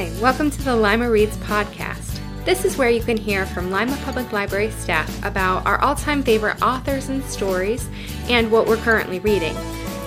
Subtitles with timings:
[0.00, 2.18] Hi, welcome to the Lima Reads podcast.
[2.46, 6.22] This is where you can hear from Lima Public Library staff about our all time
[6.22, 7.86] favorite authors and stories
[8.30, 9.54] and what we're currently reading.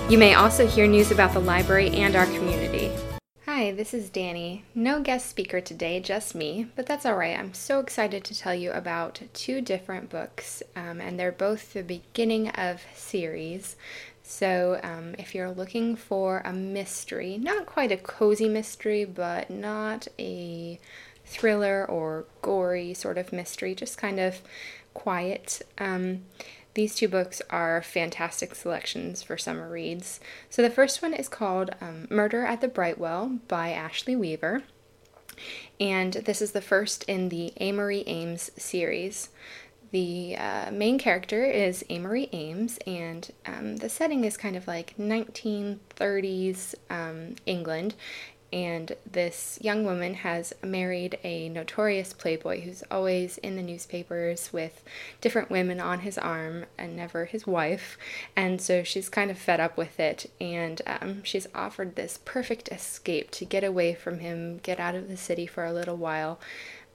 [0.09, 2.91] You may also hear news about the library and our community.
[3.63, 4.65] Hi, this is Danny.
[4.75, 7.39] No guest speaker today, just me, but that's alright.
[7.39, 11.81] I'm so excited to tell you about two different books, um, and they're both the
[11.81, 13.77] beginning of series.
[14.21, 20.09] So, um, if you're looking for a mystery, not quite a cozy mystery, but not
[20.19, 20.77] a
[21.23, 24.41] thriller or gory sort of mystery, just kind of
[24.93, 25.61] quiet.
[25.77, 26.25] Um,
[26.73, 30.19] these two books are fantastic selections for summer reads.
[30.49, 34.63] So, the first one is called um, Murder at the Brightwell by Ashley Weaver.
[35.79, 39.29] And this is the first in the Amory Ames series.
[39.91, 44.95] The uh, main character is Amory Ames, and um, the setting is kind of like
[44.97, 47.93] 1930s um, England.
[48.53, 54.83] And this young woman has married a notorious playboy who's always in the newspapers with
[55.21, 57.97] different women on his arm and never his wife.
[58.35, 60.29] And so she's kind of fed up with it.
[60.39, 65.09] And um, she's offered this perfect escape to get away from him, get out of
[65.09, 66.39] the city for a little while.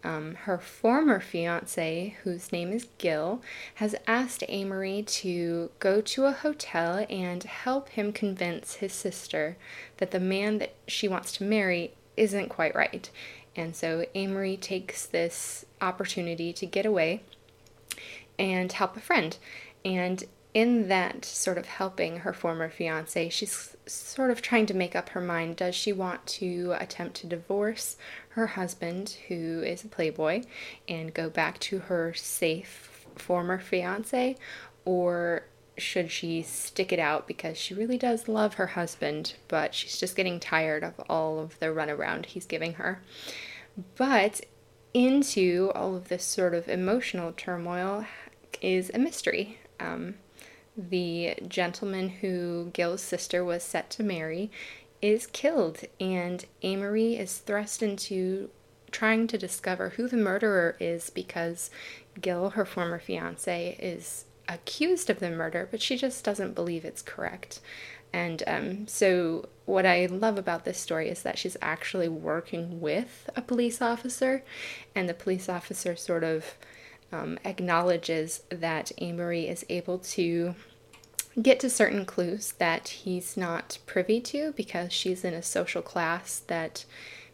[0.05, 3.43] Um, her former fiance, whose name is Gil,
[3.77, 9.57] has asked Amory to go to a hotel and help him convince his sister
[9.97, 13.11] that the man that she wants to marry isn't quite right.
[13.57, 17.23] And so Amory takes this opportunity to get away
[18.39, 19.37] and help a friend.
[19.85, 20.23] And
[20.55, 25.11] in that sort of helping her former fiance, she's sort of trying to make up
[25.11, 25.57] her mind.
[25.57, 27.97] Does she want to attempt to divorce
[28.31, 30.43] her husband, who is a playboy,
[30.89, 34.37] and go back to her safe former fiance?
[34.85, 35.45] Or
[35.77, 40.17] should she stick it out because she really does love her husband, but she's just
[40.17, 43.03] getting tired of all of the runaround he's giving her?
[43.97, 44.41] But
[44.95, 48.07] into all of this sort of emotional turmoil
[48.61, 49.59] is a mystery.
[49.79, 50.15] Um,
[50.79, 54.51] the gentleman who Gil's sister was set to marry
[55.03, 58.51] is killed, and Amory is thrust into
[58.91, 61.71] trying to discover who the murderer is because
[62.21, 67.03] Gil, her former fiance, is accused of the murder, but she just doesn't believe it's
[67.03, 67.61] correct.
[68.13, 73.29] And um, so, what I love about this story is that she's actually working with
[73.37, 74.43] a police officer,
[74.95, 76.57] and the police officer sort of
[77.13, 80.55] um, acknowledges that Amory is able to
[81.41, 86.41] get to certain clues that he's not privy to because she's in a social class
[86.47, 86.85] that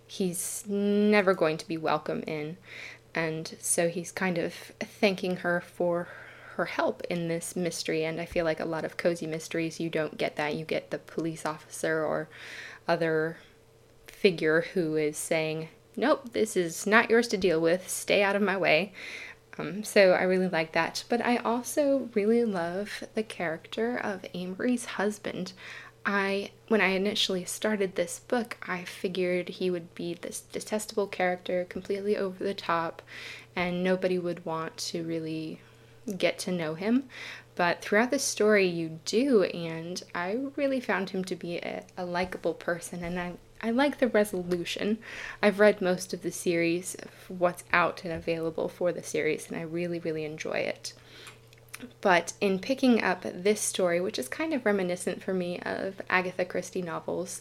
[0.06, 2.56] he's never going to be welcome in.
[3.14, 6.09] And so he's kind of thanking her for
[6.56, 8.04] her help in this mystery.
[8.04, 10.54] And I feel like a lot of cozy mysteries, you don't get that.
[10.54, 12.28] You get the police officer or
[12.87, 13.38] other
[14.06, 17.88] figure who is saying, Nope, this is not yours to deal with.
[17.88, 18.93] Stay out of my way.
[19.59, 21.04] Um, so I really like that.
[21.09, 25.53] But I also really love the character of Amory's husband.
[26.06, 31.64] I when I initially started this book, I figured he would be this detestable character,
[31.69, 33.00] completely over the top,
[33.56, 35.60] and nobody would want to really
[36.19, 37.04] get to know him.
[37.56, 42.04] But throughout the story, you do, and I really found him to be a, a
[42.04, 44.98] likable person, and I I like the resolution.
[45.42, 46.98] I've read most of the series,
[47.28, 50.92] what's out and available for the series, and I really, really enjoy it.
[52.02, 56.44] But in picking up this story, which is kind of reminiscent for me of Agatha
[56.44, 57.41] Christie novels,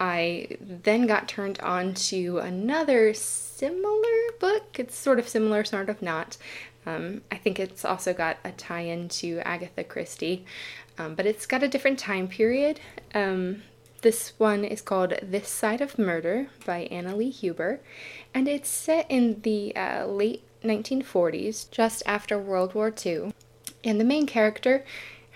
[0.00, 4.78] I then got turned on to another similar book.
[4.78, 6.38] It's sort of similar, sort of not.
[6.86, 10.46] Um, I think it's also got a tie in to Agatha Christie,
[10.96, 12.80] um, but it's got a different time period.
[13.14, 13.64] Um,
[14.02, 17.80] this one is called This Side of Murder by Anna Lee Huber,
[18.32, 23.32] and it's set in the uh, late 1940s, just after World War II.
[23.82, 24.84] And the main character,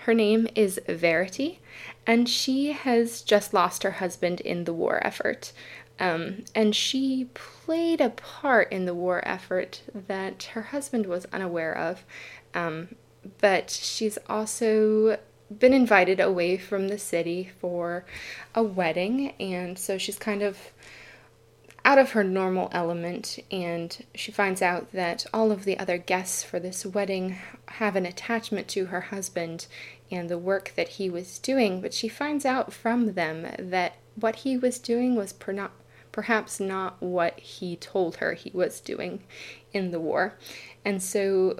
[0.05, 1.59] her name is Verity,
[2.07, 5.51] and she has just lost her husband in the war effort.
[5.99, 11.77] Um, and she played a part in the war effort that her husband was unaware
[11.77, 12.03] of.
[12.53, 12.95] Um,
[13.39, 15.17] but she's also
[15.59, 18.05] been invited away from the city for
[18.55, 20.57] a wedding, and so she's kind of
[21.85, 26.43] out of her normal element, and she finds out that all of the other guests
[26.43, 29.67] for this wedding have an attachment to her husband
[30.09, 34.37] and the work that he was doing, but she finds out from them that what
[34.37, 35.69] he was doing was per
[36.11, 39.23] perhaps not what he told her he was doing
[39.73, 40.37] in the war.
[40.85, 41.59] And so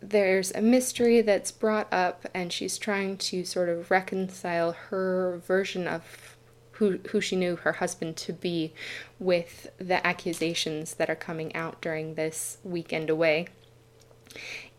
[0.00, 5.88] there's a mystery that's brought up, and she's trying to sort of reconcile her version
[5.88, 6.36] of
[6.72, 8.72] who who she knew her husband to be
[9.18, 13.48] with the accusations that are coming out during this weekend away.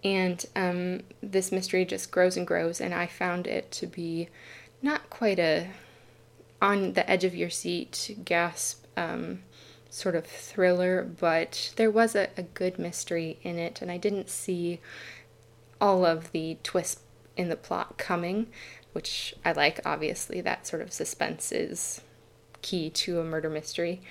[0.04, 4.30] And um, this mystery just grows and grows, and I found it to be
[4.82, 5.68] not quite a
[6.62, 9.44] on the edge of your seat gasp um,
[9.90, 14.30] sort of thriller, but there was a, a good mystery in it, and I didn't
[14.30, 14.80] see
[15.82, 17.02] all of the twists
[17.36, 18.48] in the plot coming,
[18.92, 20.42] which I like, obviously.
[20.42, 22.02] That sort of suspense is
[22.62, 24.02] key to a murder mystery.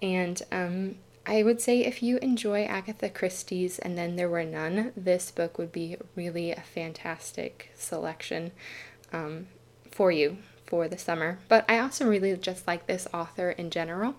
[0.00, 4.92] And um, I would say if you enjoy Agatha Christie's and then there were none,
[4.96, 8.50] this book would be really a fantastic selection
[9.12, 9.46] um,
[9.90, 11.38] for you for the summer.
[11.48, 14.16] But I also really just like this author in general.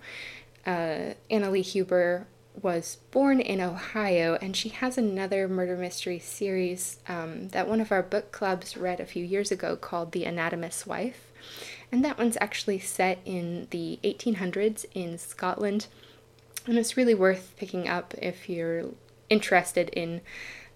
[0.65, 2.27] Uh, Anna Lee Huber
[2.61, 7.91] was born in Ohio, and she has another murder mystery series um, that one of
[7.91, 11.31] our book clubs read a few years ago called The Anatomist's Wife.
[11.91, 15.87] And that one's actually set in the 1800s in Scotland.
[16.65, 18.85] And it's really worth picking up if you're
[19.29, 20.21] interested in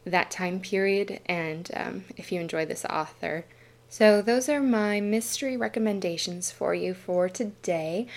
[0.06, 3.46] that time period and um, if you enjoy this author.
[3.90, 8.08] So, those are my mystery recommendations for you for today.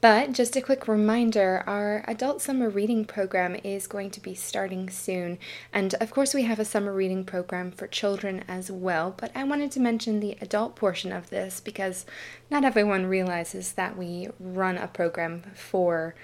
[0.00, 4.88] But just a quick reminder our adult summer reading program is going to be starting
[4.88, 5.38] soon.
[5.74, 9.14] And of course, we have a summer reading program for children as well.
[9.14, 12.06] But I wanted to mention the adult portion of this because
[12.50, 16.14] not everyone realizes that we run a program for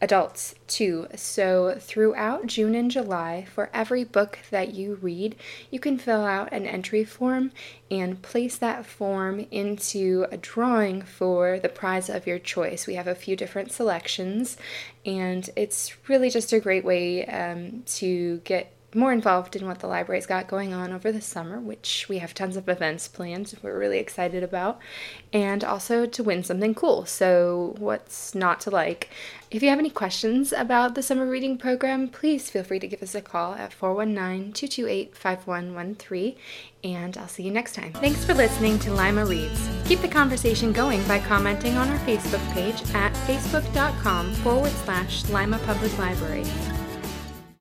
[0.00, 1.06] adults too.
[1.14, 5.36] So, throughout June and July, for every book that you read,
[5.70, 7.52] you can fill out an entry form
[7.90, 12.86] and place that form into a drawing for the prize of your choice.
[12.86, 14.56] We have a few different selections,
[15.04, 19.86] and it's really just a great way um, to get more involved in what the
[19.86, 23.78] library's got going on over the summer, which we have tons of events planned we're
[23.78, 24.78] really excited about,
[25.32, 27.04] and also to win something cool.
[27.04, 29.10] So, what's not to like?
[29.50, 33.02] If you have any questions about the summer reading program, please feel free to give
[33.02, 36.36] us a call at 419 228 5113,
[36.84, 37.92] and I'll see you next time.
[37.94, 39.68] Thanks for listening to Lima Reads.
[39.86, 45.58] Keep the conversation going by commenting on our Facebook page at facebook.com forward slash Lima
[45.60, 46.44] Public Library.